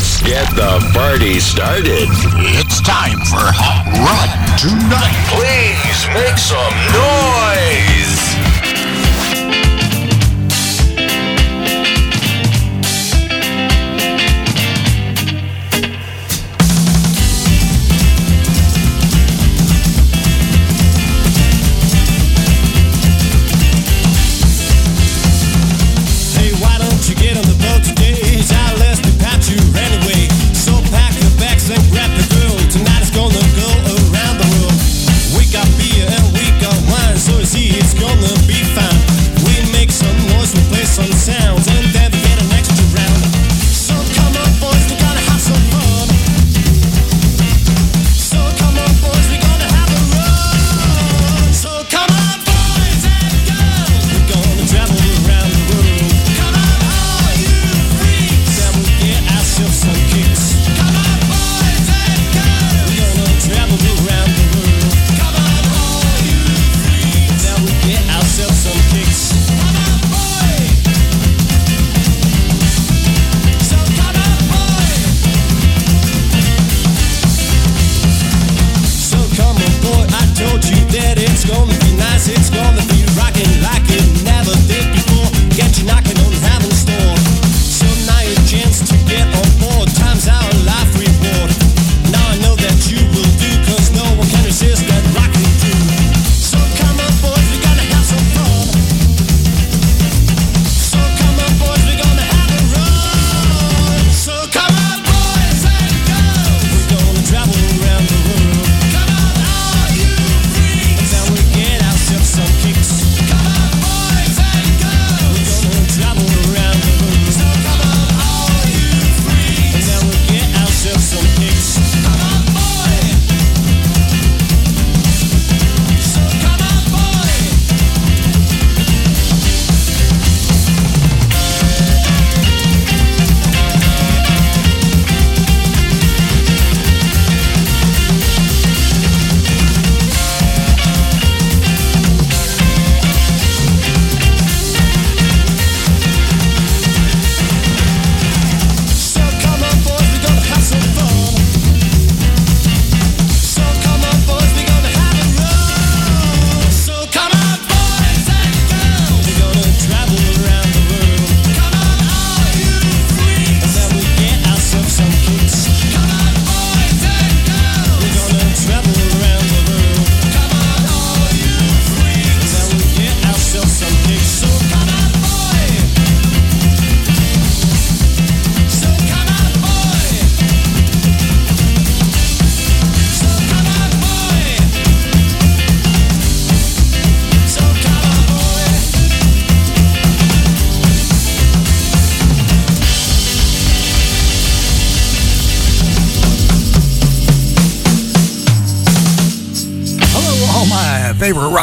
Let's 0.00 0.22
get 0.22 0.48
the 0.56 0.80
party 0.94 1.38
started. 1.40 2.08
It's 2.56 2.80
time 2.80 3.20
for 3.28 3.52
Hot 3.52 3.84
Rod 4.00 4.32
Tonight. 4.56 5.28
Please 5.28 6.08
make 6.16 6.38
some 6.40 6.72
noise. 6.96 7.99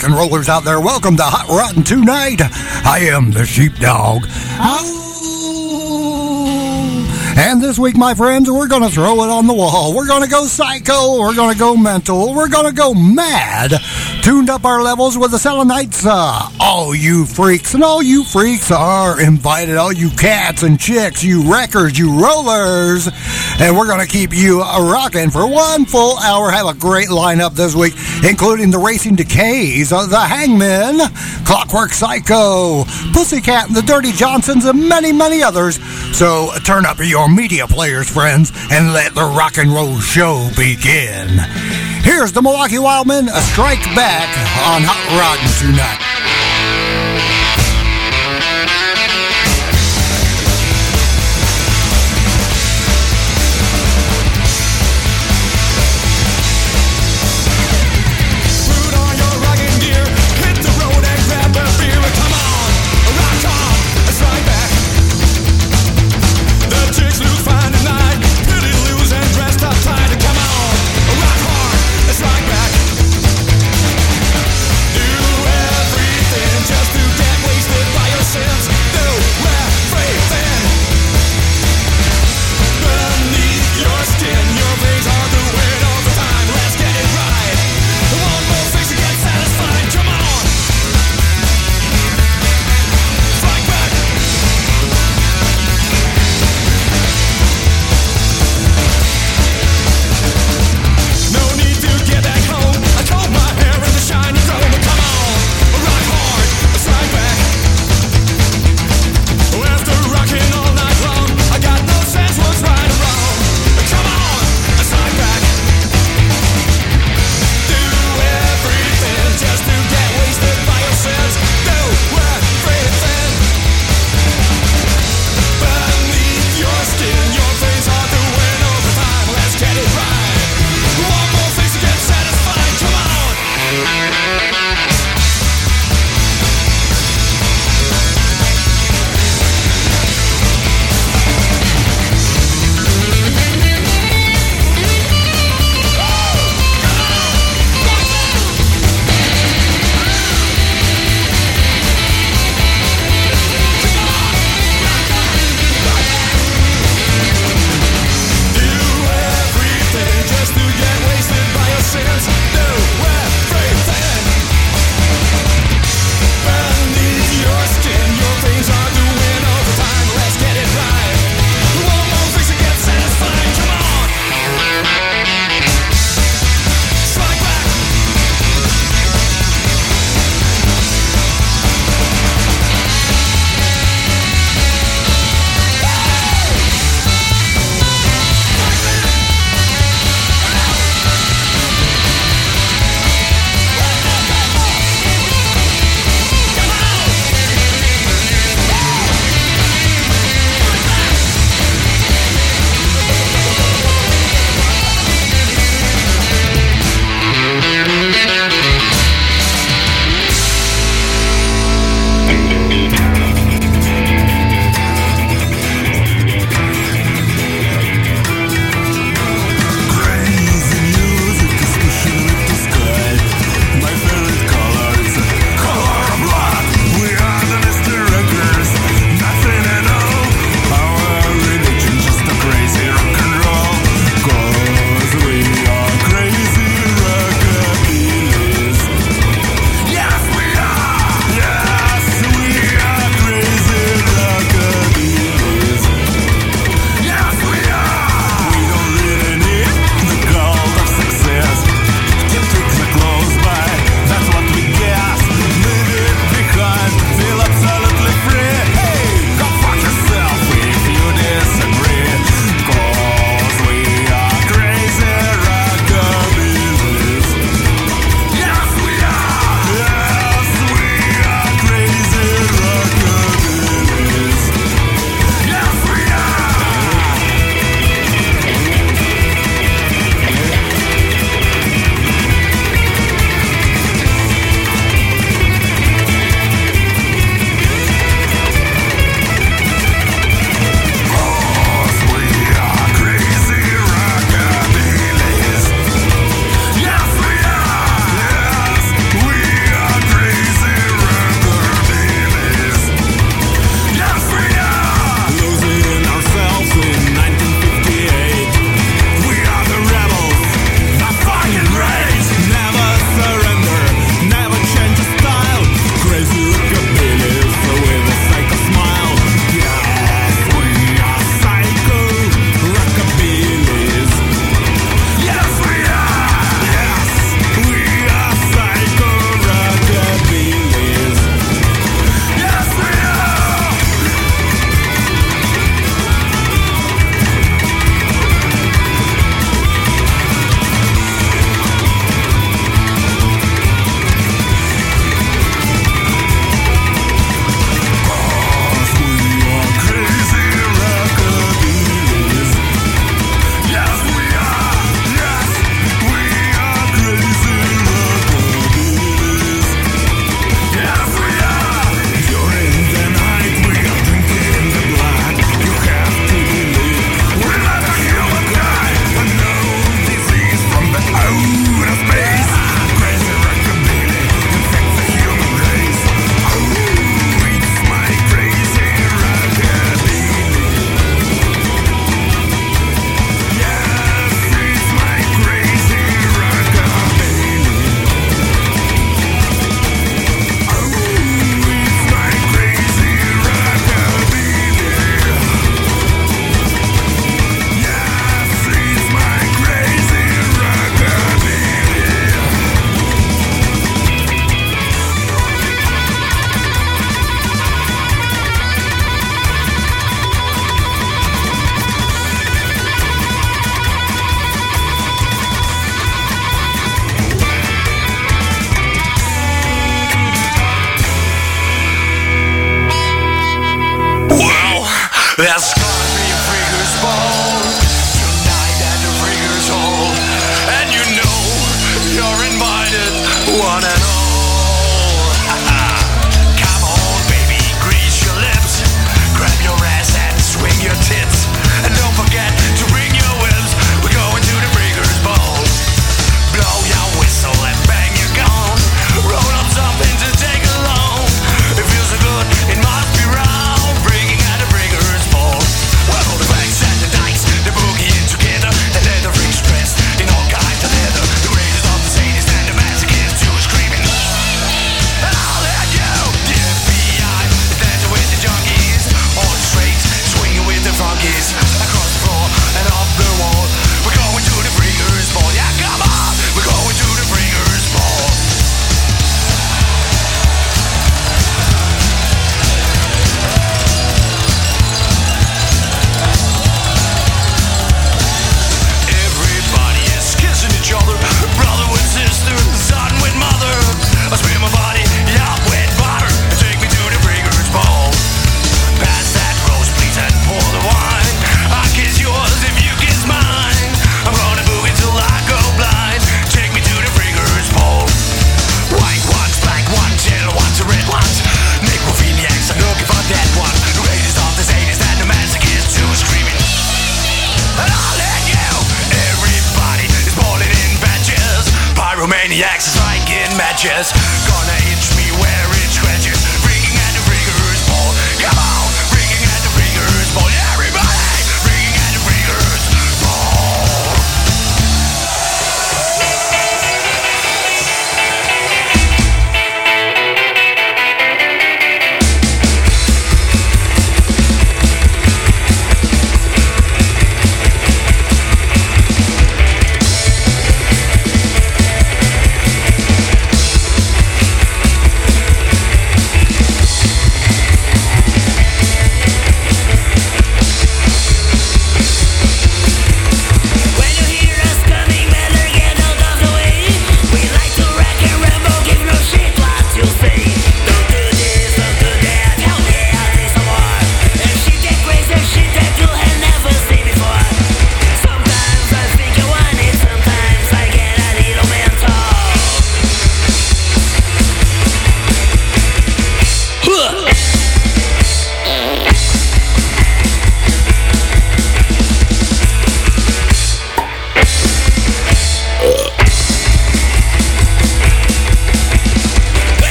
rock 0.00 0.08
and 0.08 0.14
rollers 0.14 0.48
out 0.48 0.64
there, 0.64 0.80
welcome 0.80 1.16
to 1.16 1.22
Hot 1.22 1.48
Roddin' 1.48 1.82
Tonight. 1.82 2.40
I 2.86 3.10
am 3.12 3.32
the 3.32 3.44
sheepdog. 3.44 4.22
Oh. 4.58 4.96
And 7.36 7.62
this 7.62 7.78
week, 7.78 7.96
my 7.96 8.14
friends, 8.14 8.50
we're 8.50 8.68
going 8.68 8.82
to 8.82 8.88
throw 8.88 9.22
it 9.24 9.30
on 9.30 9.46
the 9.46 9.52
wall. 9.54 9.94
We're 9.94 10.06
going 10.06 10.22
to 10.22 10.28
go 10.28 10.46
psycho. 10.46 11.18
We're 11.18 11.34
going 11.34 11.52
to 11.52 11.58
go 11.58 11.76
mental. 11.76 12.34
We're 12.34 12.48
going 12.48 12.66
to 12.66 12.72
go 12.72 12.94
mad. 12.94 13.72
Tuned 14.22 14.48
up 14.48 14.64
our 14.64 14.82
levels 14.82 15.18
with 15.18 15.32
the 15.32 15.38
Selenites. 15.38 16.04
Uh, 16.06 16.48
all 16.80 16.94
you 16.94 17.26
freaks, 17.26 17.74
and 17.74 17.84
all 17.84 18.02
you 18.02 18.24
freaks 18.24 18.70
are 18.70 19.20
invited, 19.20 19.76
all 19.76 19.92
you 19.92 20.08
cats 20.08 20.62
and 20.62 20.80
chicks, 20.80 21.22
you 21.22 21.52
wreckers, 21.52 21.98
you 21.98 22.18
rollers. 22.18 23.06
And 23.60 23.76
we're 23.76 23.86
going 23.86 24.00
to 24.00 24.06
keep 24.06 24.34
you 24.34 24.62
rocking 24.62 25.28
for 25.28 25.46
one 25.46 25.84
full 25.84 26.16
hour. 26.16 26.50
Have 26.50 26.68
a 26.68 26.72
great 26.72 27.08
lineup 27.08 27.52
this 27.52 27.74
week, 27.74 27.92
including 28.26 28.70
the 28.70 28.78
Racing 28.78 29.16
Decays, 29.16 29.90
the 29.90 30.18
Hangmen, 30.18 31.00
Clockwork 31.44 31.90
Psycho, 31.90 32.84
Pussycat 33.12 33.68
and 33.68 33.76
the 33.76 33.82
Dirty 33.82 34.12
Johnsons, 34.12 34.64
and 34.64 34.88
many, 34.88 35.12
many 35.12 35.42
others. 35.42 35.78
So 36.16 36.50
turn 36.64 36.86
up 36.86 36.98
your 36.98 37.28
media 37.28 37.66
players, 37.66 38.08
friends, 38.08 38.52
and 38.70 38.94
let 38.94 39.14
the 39.14 39.24
rock 39.24 39.58
and 39.58 39.70
roll 39.70 40.00
show 40.00 40.48
begin. 40.56 41.28
Here's 42.02 42.32
the 42.32 42.40
Milwaukee 42.40 42.78
Wildmen, 42.78 43.28
a 43.28 43.40
strike 43.52 43.84
back 43.94 44.28
on 44.72 44.80
Hot 44.82 45.04
Roddin' 45.12 45.68
tonight. 45.68 46.49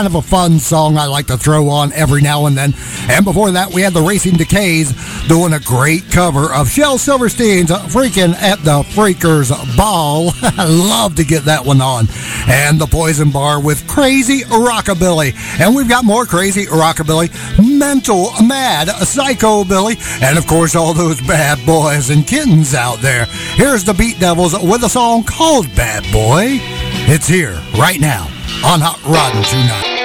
Kind 0.00 0.14
of 0.14 0.14
a 0.14 0.22
fun 0.22 0.58
song 0.58 0.96
I 0.96 1.04
like 1.04 1.26
to 1.26 1.36
throw 1.36 1.68
on 1.68 1.92
every 1.92 2.22
now 2.22 2.46
and 2.46 2.56
then. 2.56 2.72
And 3.10 3.22
before 3.22 3.50
that, 3.50 3.70
we 3.74 3.82
had 3.82 3.92
the 3.92 4.00
Racing 4.00 4.38
Decays 4.38 4.94
doing 5.28 5.52
a 5.52 5.60
great 5.60 6.10
cover 6.10 6.50
of 6.54 6.70
Shel 6.70 6.96
Silverstein's 6.96 7.70
Freaking 7.70 8.32
at 8.32 8.64
the 8.64 8.82
Freakers 8.82 9.50
Ball. 9.76 10.30
I 10.42 10.64
love 10.64 11.16
to 11.16 11.24
get 11.24 11.44
that 11.44 11.66
one 11.66 11.82
on. 11.82 12.06
And 12.48 12.80
the 12.80 12.86
Poison 12.86 13.30
Bar 13.30 13.60
with 13.60 13.86
Crazy 13.86 14.40
Rockabilly. 14.44 15.34
And 15.60 15.76
we've 15.76 15.86
got 15.86 16.06
more 16.06 16.24
Crazy 16.24 16.64
Rockabilly, 16.64 17.28
Mental 17.78 18.30
Mad 18.42 18.88
Psychobilly, 18.88 20.00
and 20.22 20.38
of 20.38 20.46
course, 20.46 20.74
all 20.74 20.94
those 20.94 21.20
bad 21.20 21.58
boys 21.66 22.08
and 22.08 22.26
kittens 22.26 22.72
out 22.72 23.00
there. 23.00 23.26
Here's 23.26 23.84
the 23.84 23.92
Beat 23.92 24.18
Devils 24.18 24.54
with 24.62 24.82
a 24.82 24.88
song 24.88 25.24
called 25.24 25.66
Bad 25.76 26.10
Boy. 26.10 26.79
It's 26.92 27.26
here 27.26 27.62
right 27.78 28.00
now 28.00 28.24
on 28.64 28.80
Hot 28.80 29.02
Roddin' 29.04 29.42
tonight. 29.44 29.99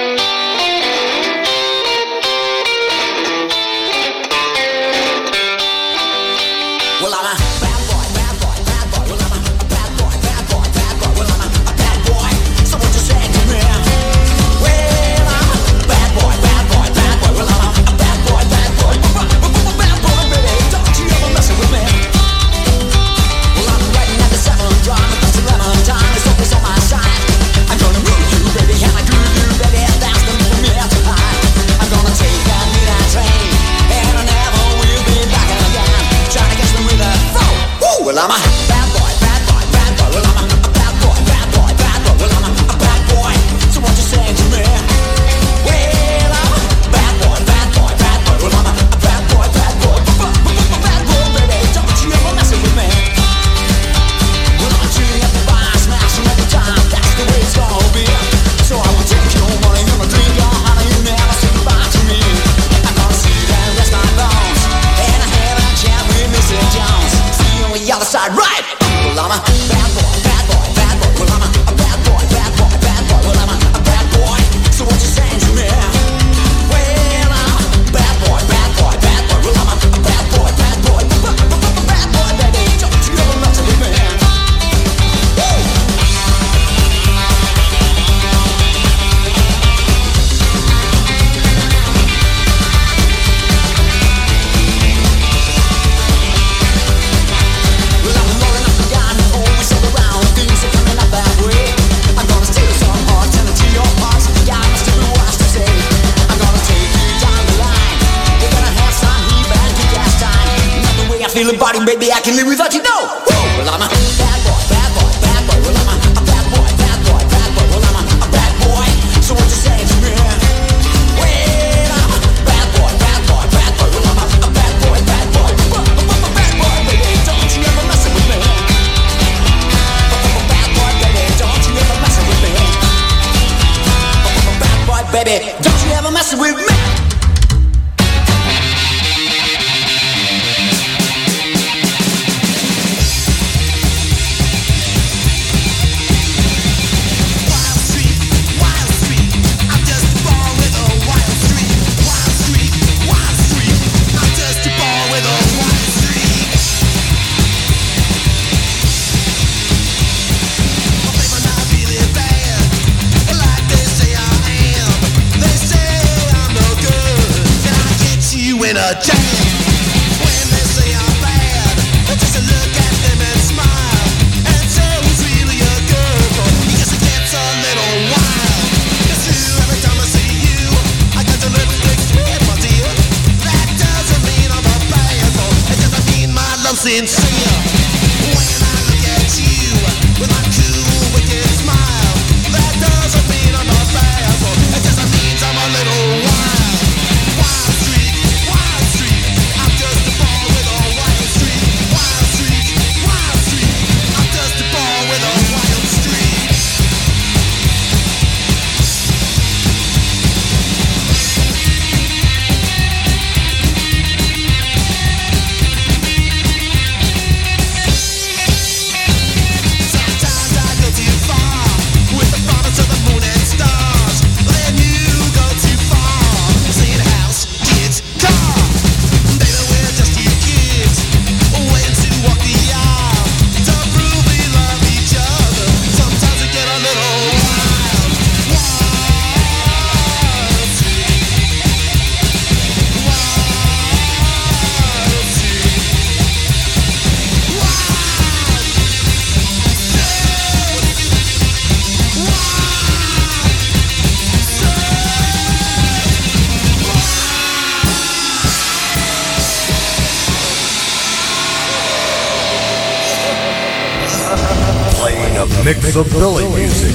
the 265.96 266.04
Philly 266.04 266.46
music 266.54 266.94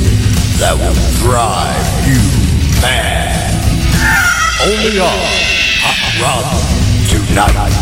that 0.60 0.78
will 0.78 0.94
drive 1.26 1.76
you 2.06 2.22
mad. 2.84 3.34
Only 4.62 5.00
on 5.00 5.18
Hot 5.82 6.22
Rod 6.22 7.10
tonight. 7.10 7.81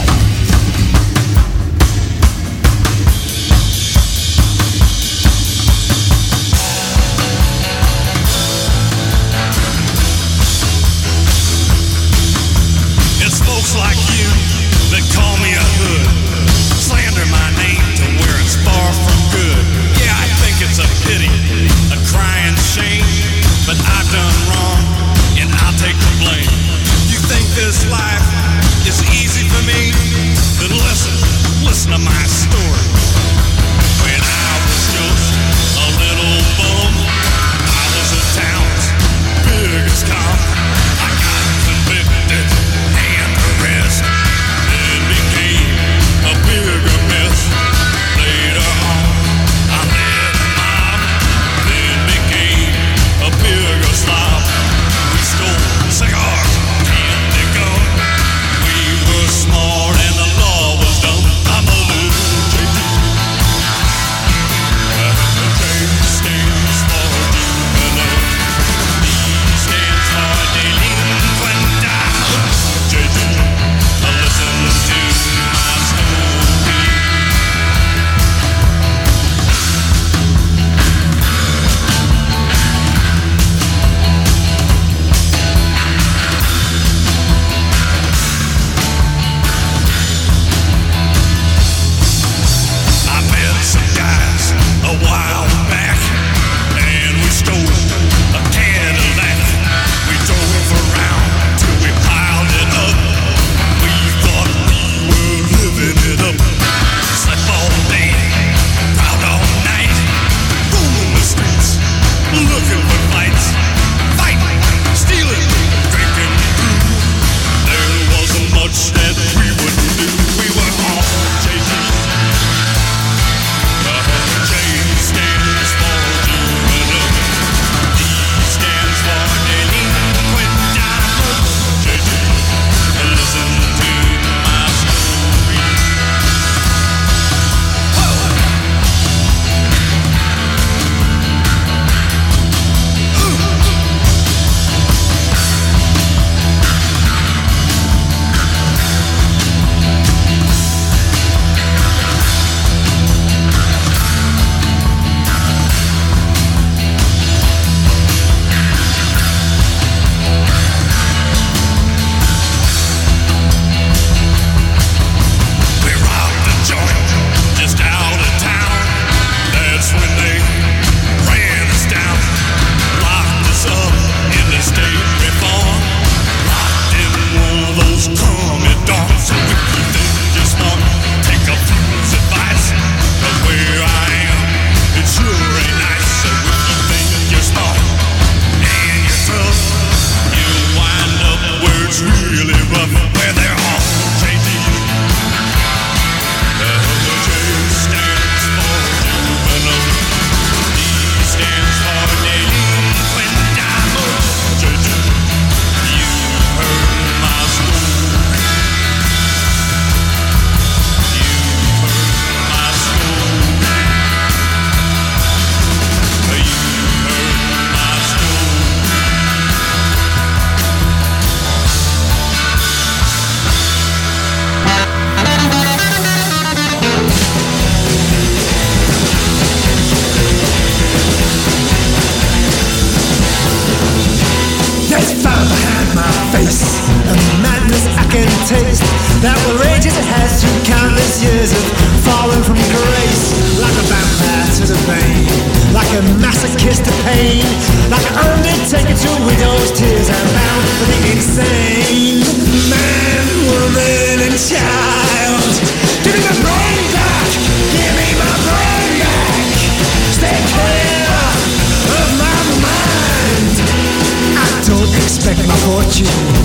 My 266.01 266.38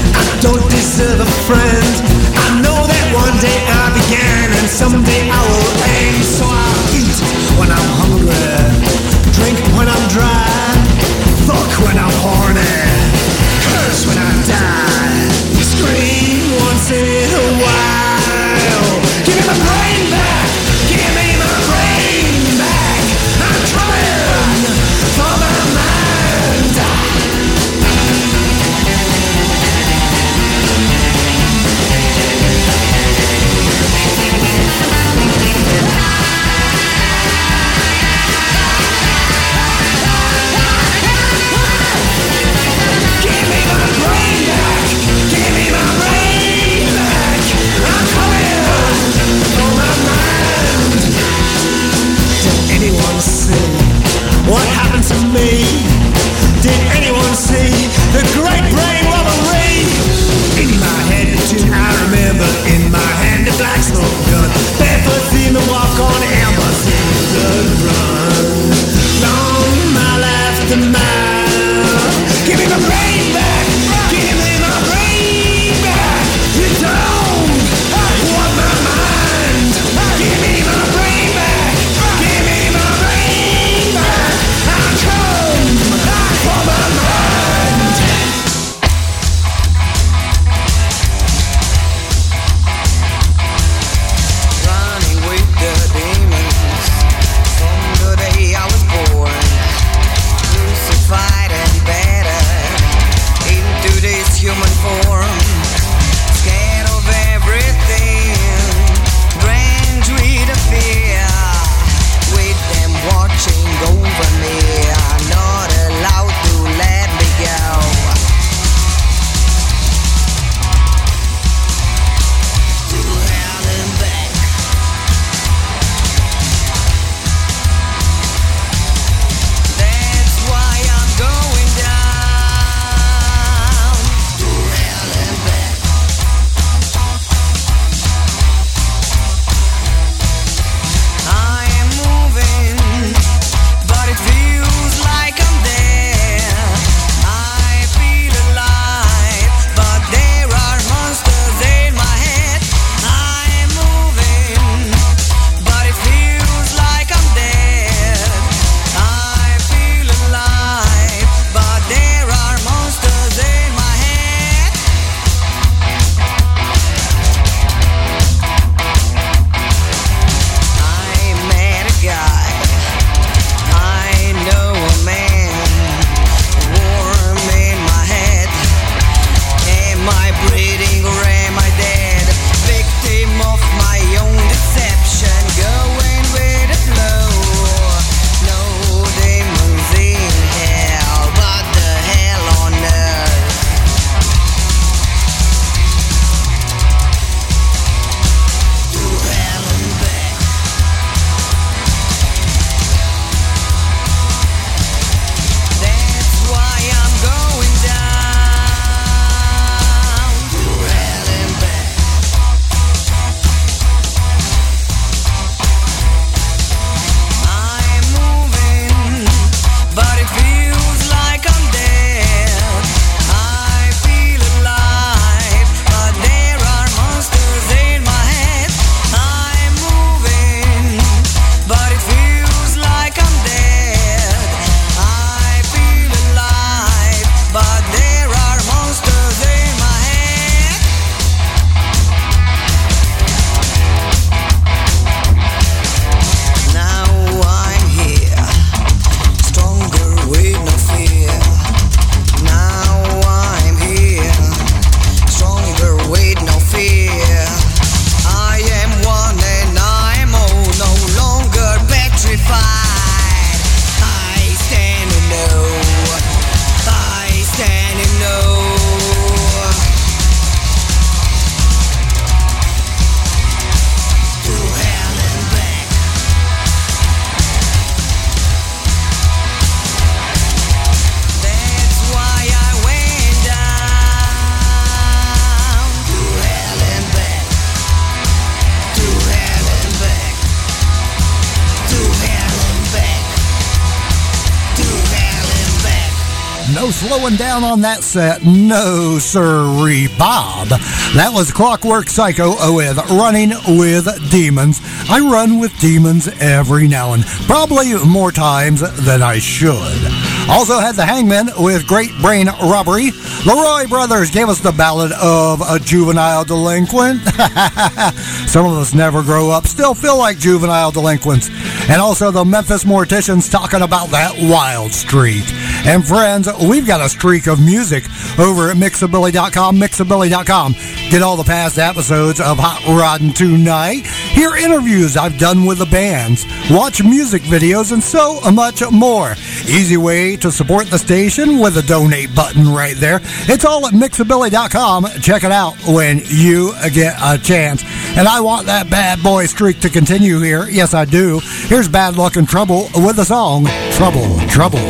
Slowing 297.24 297.38
down 297.38 297.64
on 297.64 297.80
that 297.80 298.02
set. 298.02 298.44
No, 298.44 299.18
sirree, 299.18 300.08
Bob. 300.18 300.68
That 301.14 301.30
was 301.32 301.50
Clockwork 301.50 302.10
Psycho 302.10 302.50
with 302.74 302.98
Running 303.12 303.52
with 303.78 304.30
Demons. 304.30 304.82
I 305.08 305.20
run 305.20 305.58
with 305.58 305.72
demons 305.80 306.28
every 306.38 306.86
now 306.86 307.14
and 307.14 307.24
probably 307.46 307.94
more 308.04 308.30
times 308.30 308.82
than 309.06 309.22
I 309.22 309.38
should. 309.38 310.04
Also 310.50 310.78
had 310.78 310.96
the 310.96 311.06
Hangmen 311.06 311.48
with 311.56 311.86
Great 311.86 312.10
Brain 312.20 312.48
Robbery. 312.60 313.10
Leroy 313.46 313.88
Brothers 313.88 314.30
gave 314.30 314.50
us 314.50 314.60
the 314.60 314.72
ballad 314.72 315.12
of 315.12 315.62
a 315.62 315.78
juvenile 315.78 316.44
delinquent. 316.44 317.22
Some 318.48 318.66
of 318.66 318.76
us 318.76 318.92
never 318.92 319.22
grow 319.22 319.50
up, 319.50 319.66
still 319.66 319.94
feel 319.94 320.18
like 320.18 320.38
juvenile 320.38 320.90
delinquents. 320.90 321.48
And 321.88 322.02
also 322.02 322.30
the 322.30 322.44
Memphis 322.44 322.84
Morticians 322.84 323.50
talking 323.50 323.80
about 323.80 324.10
that 324.10 324.34
wild 324.36 324.92
streak. 324.92 325.44
And 325.86 326.06
friends, 326.06 326.48
we've 326.66 326.86
got 326.86 327.04
a 327.04 327.08
streak 327.10 327.46
of 327.46 327.62
music 327.62 328.04
over 328.38 328.70
at 328.70 328.76
mixabilly.com, 328.76 329.76
mixabilly.com. 329.76 330.72
Get 331.10 331.22
all 331.22 331.36
the 331.36 331.44
past 331.44 331.78
episodes 331.78 332.40
of 332.40 332.58
Hot 332.58 332.82
Roddin' 332.86 333.34
Tonight. 333.34 334.06
Hear 334.06 334.56
interviews 334.56 335.16
I've 335.16 335.38
done 335.38 335.66
with 335.66 335.78
the 335.78 335.86
bands. 335.86 336.46
Watch 336.70 337.02
music 337.04 337.42
videos 337.42 337.92
and 337.92 338.02
so 338.02 338.40
much 338.50 338.82
more. 338.90 339.32
Easy 339.68 339.98
way 339.98 340.36
to 340.36 340.50
support 340.50 340.86
the 340.86 340.98
station 340.98 341.58
with 341.58 341.76
a 341.76 341.82
donate 341.82 342.34
button 342.34 342.66
right 342.66 342.96
there. 342.96 343.20
It's 343.46 343.66
all 343.66 343.86
at 343.86 343.92
mixabilly.com. 343.92 345.06
Check 345.20 345.44
it 345.44 345.52
out 345.52 345.74
when 345.86 346.22
you 346.24 346.72
get 346.94 347.14
a 347.22 347.38
chance. 347.38 347.84
And 348.16 348.26
I 348.26 348.40
want 348.40 348.66
that 348.66 348.88
bad 348.88 349.22
boy 349.22 349.46
streak 349.46 349.80
to 349.80 349.90
continue 349.90 350.40
here. 350.40 350.66
Yes, 350.66 350.94
I 350.94 351.04
do. 351.04 351.40
Here's 351.66 351.88
Bad 351.88 352.16
Luck 352.16 352.36
and 352.36 352.48
Trouble 352.48 352.88
with 352.94 353.16
the 353.16 353.24
song 353.24 353.66
Trouble, 353.92 354.38
Trouble 354.48 354.80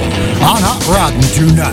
on 0.45 0.61
Hot 0.61 0.85
Roddin' 0.85 1.25
Tonight. 1.33 1.73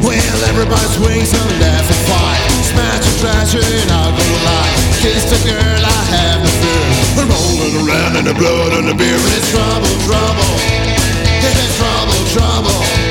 Well, 0.00 0.38
everybody 0.48 0.88
swings 0.96 1.36
and 1.36 1.50
laugh 1.60 1.84
and 1.84 2.02
fight. 2.08 2.40
Smash 2.64 3.04
and 3.04 3.18
trash 3.20 3.52
and 3.52 3.90
live. 3.92 4.16
Kiss 5.04 5.28
the 5.28 5.40
girl 5.44 5.80
I 5.84 6.00
have 6.16 6.40
no 6.40 6.52
fear. 6.64 7.28
Rolling 7.28 7.76
around 7.84 8.16
in 8.16 8.24
the 8.24 8.34
blood 8.34 8.72
and 8.72 8.88
the 8.88 8.96
beer. 8.96 9.20
It's 9.36 9.52
trouble, 9.52 9.92
trouble. 10.08 10.52
It's 11.44 11.76
trouble, 11.76 12.20
trouble. 12.32 13.03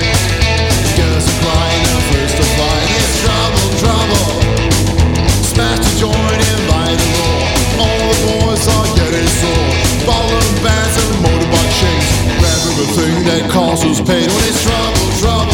Grab 12.74 12.90
everything 12.90 13.24
that 13.26 13.52
causes 13.52 14.02
pain. 14.02 14.26
When 14.26 14.46
it's 14.50 14.64
trouble, 14.64 15.10
trouble. 15.22 15.54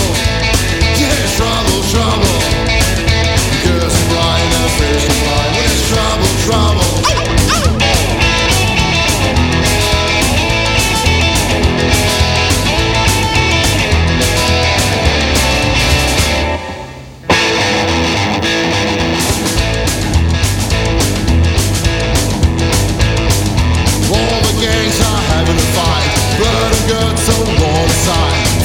Yeah, 0.95 1.19
it's 1.19 1.35
trouble, 1.35 1.83
trouble. 1.91 2.35
Girls 3.67 3.91
out 4.55 4.71
first 4.79 5.05
to 5.05 5.13
fight. 5.27 5.51
When 5.51 5.67
it's 5.67 5.89
trouble, 5.89 6.31
trouble. 6.47 6.78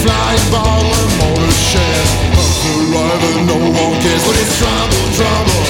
Flying 0.04 0.50
ball 0.50 0.84
and 0.84 1.12
motor 1.16 1.50
shares. 1.50 2.10
Up 2.36 2.76
live 2.92 3.46
no 3.48 3.56
one 3.56 3.96
cares. 4.04 4.22
But 4.26 4.36
it's 4.36 4.58
trouble, 4.58 5.04
trouble. 5.16 5.62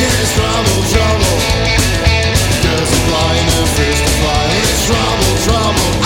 Yeah, 0.00 0.22
it's 0.24 0.32
trouble, 0.32 0.80
trouble. 0.88 1.36
Girls 2.64 2.88
are 2.88 3.04
flying 3.08 3.48
and 3.52 3.68
fish 3.76 4.00
to 4.00 4.12
fly. 4.24 4.44
It's 4.56 4.86
trouble, 4.86 5.36
trouble. 5.44 6.01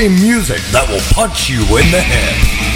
Play 0.00 0.08
music 0.08 0.62
that 0.72 0.88
will 0.88 1.04
punch 1.12 1.50
you 1.50 1.60
in 1.76 1.90
the 1.92 2.00
head. 2.00 2.69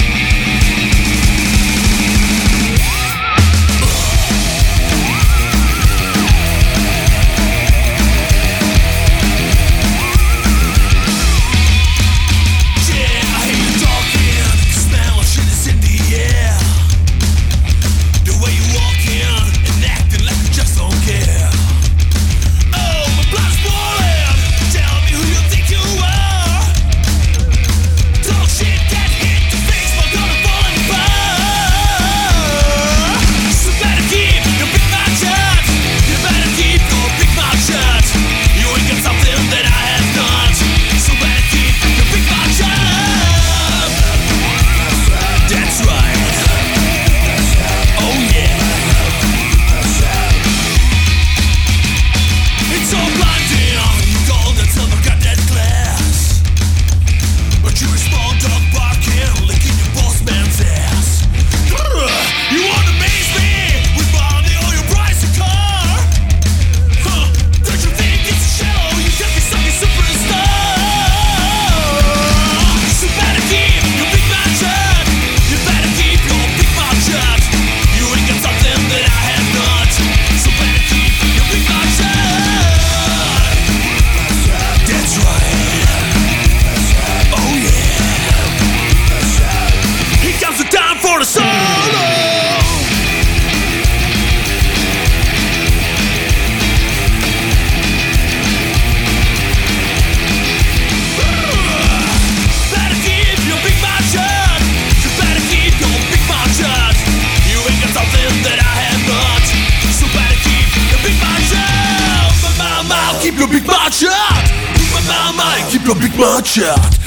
keep 115.85 115.93
your 115.93 116.09
big 116.09 116.18
mouth 116.18 116.47
shut. 116.47 116.99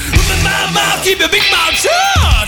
Keep 1.04 1.20
your 1.20 1.30
big 1.30 1.42
mouth 1.52 1.74
shut. 1.74 2.47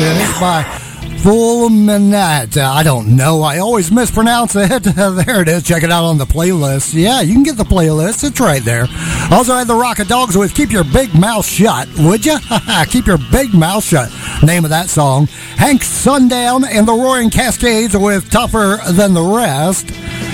And 0.00 0.20
it's 0.20 0.38
by 0.38 0.62
Fulminat. 1.24 2.56
Uh, 2.56 2.70
I 2.70 2.84
don't 2.84 3.16
know. 3.16 3.42
I 3.42 3.58
always 3.58 3.90
mispronounce 3.90 4.54
it. 4.54 4.82
there 4.84 5.42
it 5.42 5.48
is. 5.48 5.64
Check 5.64 5.82
it 5.82 5.90
out 5.90 6.04
on 6.04 6.18
the 6.18 6.24
playlist. 6.24 6.94
Yeah, 6.94 7.20
you 7.20 7.32
can 7.34 7.42
get 7.42 7.56
the 7.56 7.64
playlist. 7.64 8.22
It's 8.22 8.38
right 8.38 8.62
there. 8.62 8.86
Also 9.32 9.54
I 9.54 9.58
had 9.58 9.66
the 9.66 9.74
Rocket 9.74 10.06
Dogs 10.06 10.36
with 10.36 10.54
Keep 10.54 10.70
Your 10.70 10.84
Big 10.84 11.18
Mouth 11.18 11.44
Shut, 11.44 11.88
would 11.98 12.24
you? 12.24 12.38
Keep 12.88 13.06
Your 13.06 13.18
Big 13.32 13.54
Mouth 13.54 13.82
Shut. 13.82 14.12
Name 14.44 14.62
of 14.62 14.70
that 14.70 14.88
song. 14.88 15.26
Hank 15.56 15.82
Sundown 15.82 16.64
and 16.64 16.86
the 16.86 16.92
Roaring 16.92 17.30
Cascades 17.30 17.96
with 17.96 18.30
Tougher 18.30 18.78
Than 18.92 19.14
the 19.14 19.22
Rest. 19.22 19.90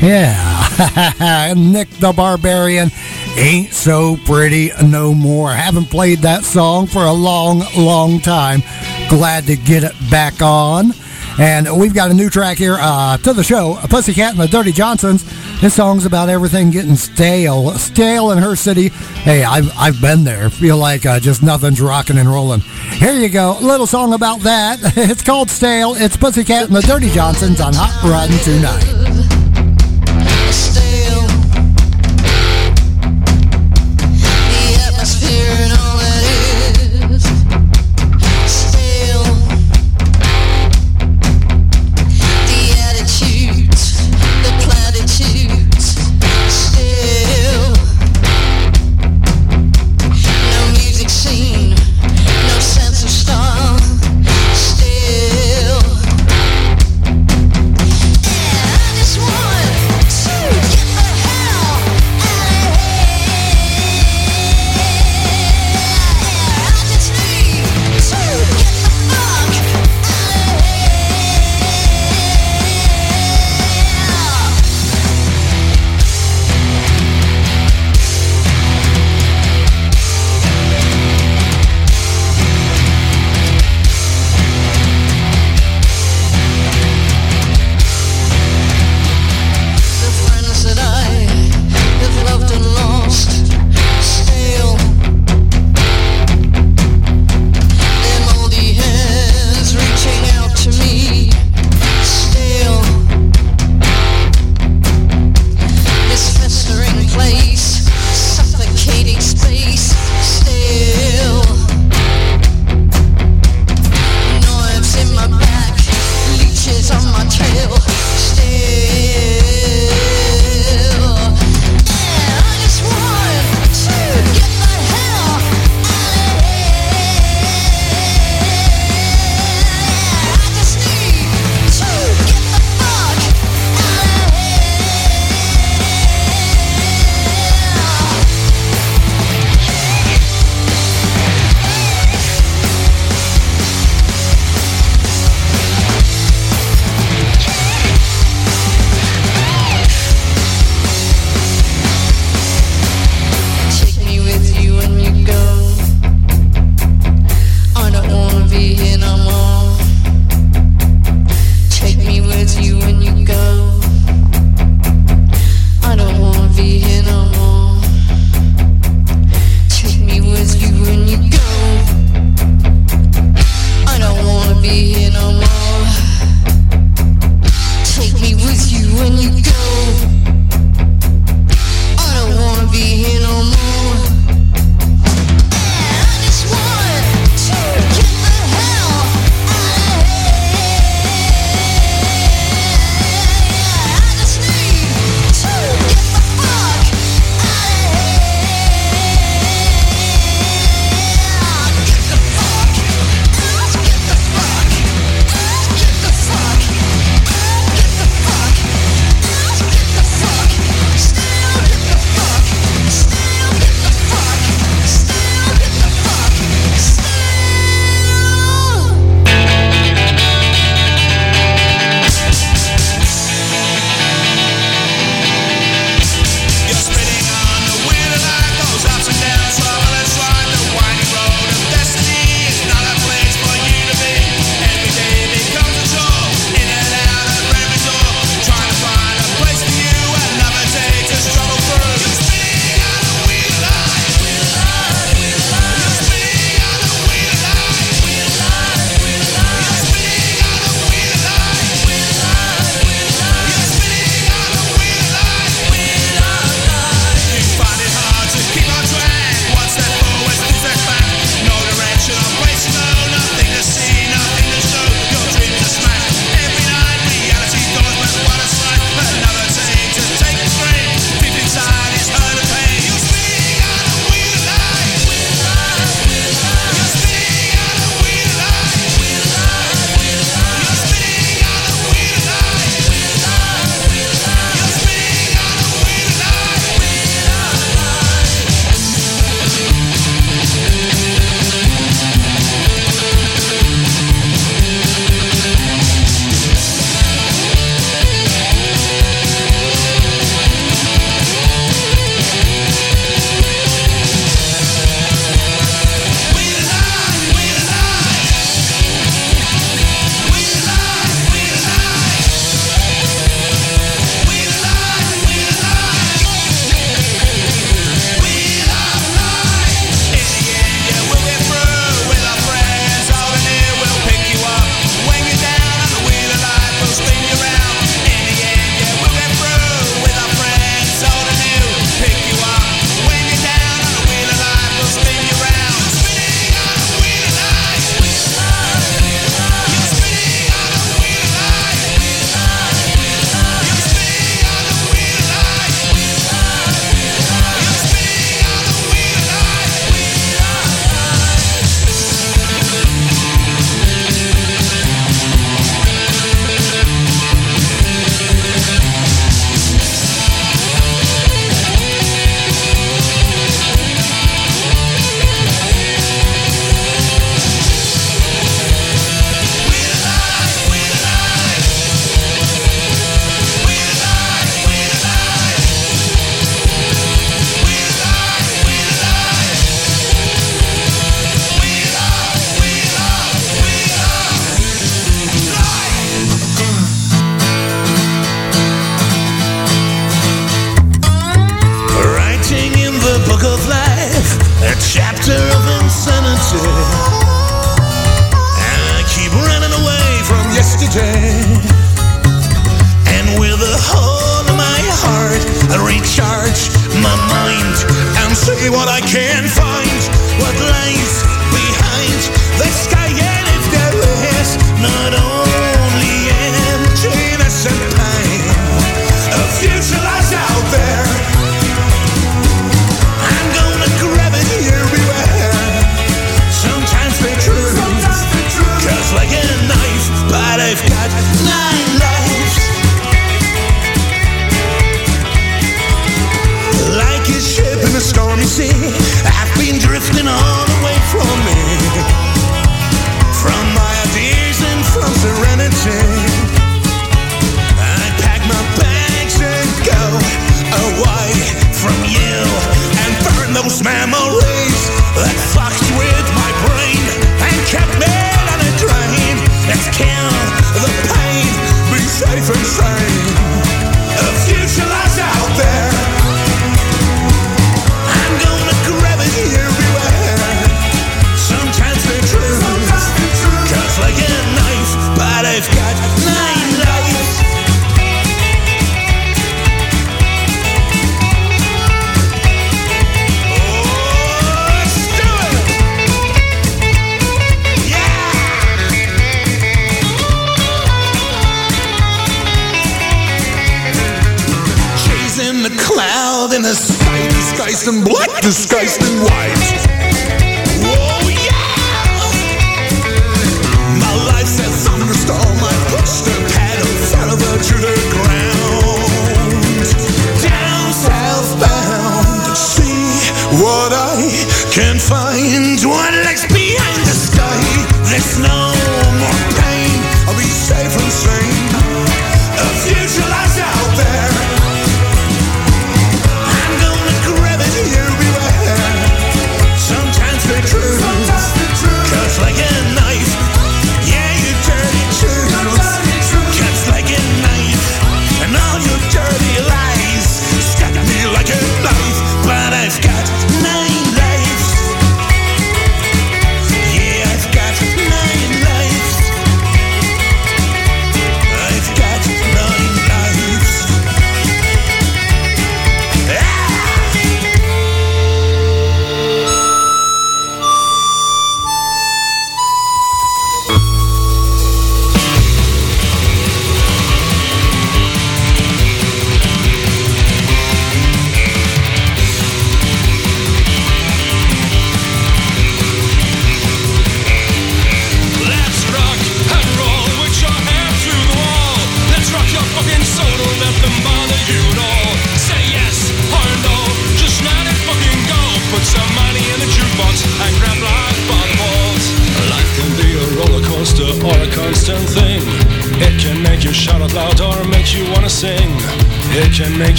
Yeah. 0.00 0.68
and 1.18 1.72
Nick 1.72 1.88
the 1.98 2.12
Barbarian 2.12 2.90
ain't 3.36 3.72
so 3.72 4.16
pretty 4.24 4.70
no 4.82 5.14
more. 5.14 5.50
Haven't 5.50 5.86
played 5.86 6.20
that 6.20 6.44
song 6.44 6.86
for 6.86 7.04
a 7.04 7.12
long, 7.12 7.62
long 7.76 8.20
time. 8.20 8.62
Glad 9.08 9.46
to 9.46 9.56
get 9.56 9.84
it 9.84 9.94
back 10.10 10.40
on. 10.42 10.92
And 11.38 11.80
we've 11.80 11.94
got 11.94 12.10
a 12.10 12.14
new 12.14 12.30
track 12.30 12.58
here 12.58 12.76
uh, 12.78 13.16
to 13.18 13.32
the 13.32 13.42
show, 13.42 13.76
Pussycat 13.90 14.32
and 14.32 14.40
the 14.40 14.46
Dirty 14.46 14.70
Johnsons. 14.70 15.24
This 15.60 15.74
song's 15.74 16.06
about 16.06 16.28
everything 16.28 16.70
getting 16.70 16.94
stale. 16.94 17.70
Stale 17.72 18.30
in 18.30 18.38
her 18.38 18.54
city. 18.54 18.88
Hey, 18.88 19.42
I've, 19.42 19.70
I've 19.76 20.00
been 20.00 20.22
there. 20.22 20.48
Feel 20.48 20.76
like 20.76 21.06
uh, 21.06 21.18
just 21.18 21.42
nothing's 21.42 21.80
rocking 21.80 22.18
and 22.18 22.28
rolling. 22.28 22.60
Here 22.60 23.14
you 23.14 23.28
go. 23.28 23.58
Little 23.60 23.86
song 23.86 24.12
about 24.14 24.40
that. 24.40 24.78
It's 25.14 25.22
called 25.22 25.50
Stale. 25.50 25.94
It's 25.96 26.16
Pussycat 26.16 26.66
and 26.66 26.76
the 26.76 26.80
Dirty 26.82 27.10
Johnsons 27.10 27.60
on 27.60 27.72
Hot 27.74 28.02
Roddin' 28.02 28.38
Tonight. 28.38 29.03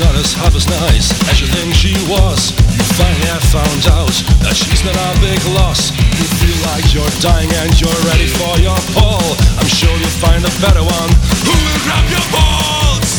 not 0.00 0.16
as 0.16 0.32
half 0.32 0.56
as 0.56 0.64
nice 0.64 1.12
as 1.28 1.44
you 1.44 1.48
think 1.52 1.76
she 1.76 1.92
was. 2.08 2.56
You 2.72 2.80
finally 2.96 3.28
have 3.28 3.44
found 3.52 3.84
out 3.92 4.16
that 4.40 4.56
she's 4.56 4.80
not 4.80 4.96
a 4.96 5.08
big 5.20 5.36
loss. 5.52 5.92
You 6.16 6.24
feel 6.40 6.56
like 6.72 6.88
you're 6.96 7.14
dying 7.20 7.52
and 7.60 7.68
you're 7.76 8.00
ready 8.08 8.24
for 8.24 8.56
your 8.64 8.80
fall. 8.96 9.20
I'm 9.60 9.68
sure 9.68 9.92
you'll 10.00 10.18
find 10.24 10.40
a 10.40 10.52
better 10.64 10.80
one 10.80 11.10
who 11.44 11.52
will 11.52 11.80
grab 11.84 12.06
your 12.08 12.26
balls. 12.32 13.10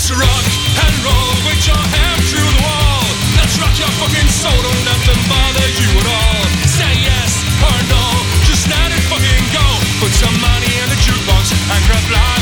Let's 0.00 0.10
rock 0.10 0.46
and 0.82 0.94
roll 1.06 1.34
with 1.46 1.62
your 1.62 1.78
hand 1.78 2.20
through 2.26 2.50
the 2.50 2.62
wall. 2.66 3.06
Let's 3.38 3.54
rock 3.62 3.74
your 3.78 3.92
fucking 4.02 4.30
soul, 4.34 4.58
don't 4.58 4.82
let 4.82 5.00
them 5.06 5.20
bother 5.30 5.68
you 5.78 5.90
at 5.94 6.08
all. 6.10 6.42
Say 6.66 6.90
yes 7.06 7.30
or 7.62 7.78
no, 7.86 8.02
just 8.50 8.66
let 8.66 8.90
it 8.90 9.04
fucking 9.06 9.46
go. 9.54 9.66
Put 10.02 10.10
some 10.10 10.34
money 10.42 10.70
in 10.74 10.86
the 10.90 10.98
jukebox 11.06 11.54
and 11.54 11.80
grab 11.86 12.06
life. 12.10 12.39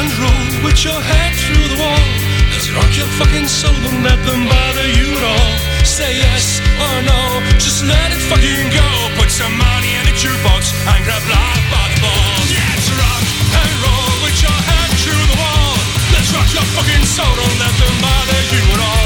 and 0.00 0.08
roll 0.16 0.64
with 0.64 0.80
your 0.80 0.96
head 0.96 1.32
through 1.36 1.66
the 1.68 1.76
wall. 1.76 2.08
Let's 2.52 2.68
rock 2.72 2.92
your 2.96 3.10
fucking 3.20 3.48
soul 3.48 3.76
don't 3.84 4.02
let 4.02 4.20
them 4.24 4.48
bother 4.48 4.88
you 4.96 5.12
at 5.12 5.24
all. 5.28 5.52
Say 5.84 6.16
yes 6.16 6.60
or 6.80 6.96
no, 7.04 7.20
just 7.60 7.84
let 7.84 8.08
it 8.08 8.22
fucking 8.32 8.66
go. 8.72 8.88
Put 9.20 9.28
some 9.28 9.52
money 9.52 9.92
in 10.00 10.04
a 10.08 10.14
jukebox 10.16 10.72
and 10.88 11.00
grab 11.04 11.24
life 11.28 11.66
by 11.68 11.84
the 11.92 11.98
balls. 12.00 12.48
Let's 12.48 12.88
rock 12.96 13.24
and 13.60 13.70
roll 13.84 14.14
with 14.24 14.38
your 14.40 14.60
head 14.70 14.90
through 15.04 15.24
the 15.32 15.38
wall. 15.42 15.72
Let's 16.16 16.32
rock 16.32 16.48
your 16.48 16.68
fucking 16.76 17.04
soul, 17.04 17.34
don't 17.36 17.58
let 17.60 17.74
them 17.76 17.96
bother 18.00 18.40
you 18.56 18.64
at 18.72 18.80
all. 18.80 18.99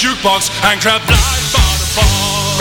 jukebox 0.00 0.48
and 0.64 0.80
grab 0.80 1.02
life 1.10 1.52
by 1.52 1.60
the 1.76 2.00
balls. 2.00 2.59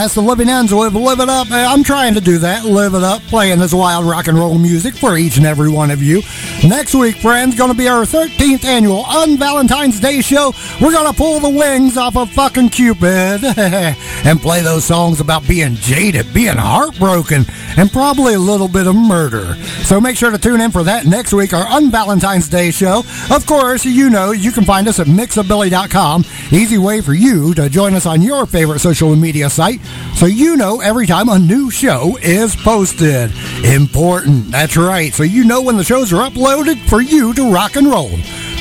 That's 0.00 0.14
the 0.14 0.22
Living 0.22 0.48
Ends 0.48 0.72
with 0.72 0.94
Live 0.94 1.20
It 1.20 1.28
Up. 1.28 1.50
Uh, 1.50 1.56
I'm 1.56 1.84
trying 1.84 2.14
to 2.14 2.22
do 2.22 2.38
that, 2.38 2.64
live 2.64 2.94
it 2.94 3.02
up, 3.02 3.20
playing 3.24 3.58
this 3.58 3.74
wild 3.74 4.06
rock 4.06 4.28
and 4.28 4.38
roll 4.38 4.56
music 4.56 4.94
for 4.94 5.18
each 5.18 5.36
and 5.36 5.44
every 5.44 5.68
one 5.68 5.90
of 5.90 6.02
you. 6.02 6.22
Next 6.66 6.94
week, 6.94 7.16
friends, 7.16 7.54
going 7.54 7.70
to 7.70 7.76
be 7.76 7.86
our 7.86 8.04
13th 8.04 8.64
annual 8.64 9.04
Un 9.04 9.36
Valentine's 9.36 10.00
Day 10.00 10.22
show. 10.22 10.54
We're 10.80 10.92
going 10.92 11.06
to 11.06 11.12
pull 11.12 11.38
the 11.38 11.50
wings 11.50 11.98
off 11.98 12.16
of 12.16 12.30
fucking 12.30 12.70
Cupid 12.70 13.44
and 13.58 14.40
play 14.40 14.62
those 14.62 14.86
songs 14.86 15.20
about 15.20 15.46
being 15.46 15.74
jaded, 15.74 16.32
being 16.32 16.56
heartbroken, 16.56 17.44
and 17.76 17.92
probably 17.92 18.32
a 18.32 18.38
little 18.38 18.68
bit 18.68 18.86
of 18.86 18.96
murder. 18.96 19.54
So 19.82 20.00
make 20.00 20.16
sure 20.16 20.30
to 20.30 20.38
tune 20.38 20.62
in 20.62 20.70
for 20.70 20.82
that 20.84 21.04
next 21.04 21.34
week, 21.34 21.52
our 21.52 21.66
Un 21.66 21.90
Valentine's 21.90 22.48
Day 22.48 22.70
show. 22.70 23.02
Of 23.30 23.44
course, 23.44 23.84
you 23.84 24.08
know 24.08 24.30
you 24.30 24.50
can 24.50 24.64
find 24.64 24.88
us 24.88 24.98
at 24.98 25.08
mixabilly.com. 25.08 26.24
Easy 26.52 26.78
way 26.78 27.02
for 27.02 27.12
you 27.12 27.52
to 27.52 27.68
join 27.68 27.92
us 27.92 28.06
on 28.06 28.22
your 28.22 28.46
favorite 28.46 28.78
social 28.78 29.14
media 29.14 29.50
site 29.50 29.80
so 30.14 30.26
you 30.26 30.56
know 30.56 30.80
every 30.80 31.06
time 31.06 31.28
a 31.28 31.38
new 31.38 31.70
show 31.70 32.18
is 32.22 32.54
posted. 32.54 33.32
Important, 33.64 34.50
that's 34.50 34.76
right. 34.76 35.14
So 35.14 35.22
you 35.22 35.44
know 35.44 35.62
when 35.62 35.78
the 35.78 35.84
shows 35.84 36.12
are 36.12 36.28
uploaded 36.28 36.78
for 36.88 37.00
you 37.00 37.32
to 37.34 37.50
rock 37.50 37.76
and 37.76 37.86
roll. 37.86 38.10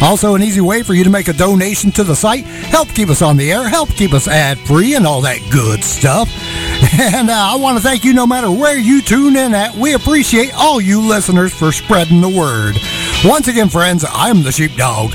Also, 0.01 0.35
an 0.35 0.41
easy 0.41 0.61
way 0.61 0.83
for 0.83 0.93
you 0.93 1.03
to 1.03 1.09
make 1.09 1.27
a 1.27 1.33
donation 1.33 1.91
to 1.91 2.05
the 2.05 2.15
site, 2.15 2.45
help 2.45 2.87
keep 2.89 3.09
us 3.09 3.21
on 3.21 3.35
the 3.35 3.51
air, 3.51 3.67
help 3.67 3.89
keep 3.89 4.13
us 4.13 4.29
ad 4.29 4.57
free, 4.59 4.95
and 4.95 5.05
all 5.05 5.21
that 5.21 5.39
good 5.51 5.83
stuff. 5.83 6.29
And 7.01 7.29
uh, 7.29 7.33
I 7.33 7.55
want 7.55 7.77
to 7.77 7.83
thank 7.83 8.03
you 8.03 8.13
no 8.13 8.27
matter 8.27 8.51
where 8.51 8.77
you 8.77 9.01
tune 9.01 9.35
in 9.37 9.53
at. 9.53 9.75
We 9.75 9.93
appreciate 9.93 10.53
all 10.53 10.81
you 10.81 11.01
listeners 11.01 11.53
for 11.53 11.71
spreading 11.71 12.19
the 12.19 12.29
word. 12.29 12.75
Once 13.23 13.47
again, 13.47 13.69
friends, 13.69 14.05
I'm 14.09 14.43
the 14.43 14.51
sheepdog. 14.51 15.11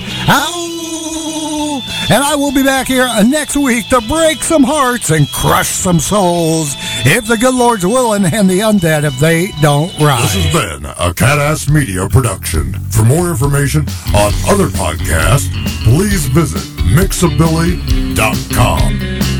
And 2.10 2.22
I 2.22 2.36
will 2.36 2.52
be 2.52 2.62
back 2.62 2.86
here 2.86 3.08
next 3.24 3.56
week 3.56 3.88
to 3.88 4.00
break 4.02 4.42
some 4.42 4.62
hearts 4.62 5.08
and 5.10 5.26
crush 5.32 5.70
some 5.70 5.98
souls. 5.98 6.74
If 7.06 7.26
the 7.26 7.38
good 7.38 7.54
Lord's 7.54 7.86
willing, 7.86 8.26
and 8.26 8.48
the 8.48 8.60
undead 8.60 9.04
if 9.04 9.18
they 9.18 9.48
don't 9.62 9.88
rise. 9.98 10.34
This 10.34 10.44
has 10.44 10.52
been 10.52 10.84
a 10.84 11.14
Catass 11.14 11.70
Media 11.70 12.06
production. 12.08 12.74
For 12.90 13.04
more 13.04 13.30
information 13.30 13.86
on 14.14 14.32
other 14.48 14.68
podcasts, 14.68 15.48
please 15.84 16.26
visit 16.26 16.60
mixabilly.com. 16.94 19.33